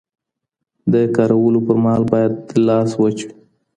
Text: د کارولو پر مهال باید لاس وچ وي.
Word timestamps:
د 0.91 0.93
کارولو 1.15 1.59
پر 1.67 1.77
مهال 1.83 2.03
باید 2.11 2.33
لاس 2.67 2.89
وچ 3.01 3.17
وي. 3.25 3.31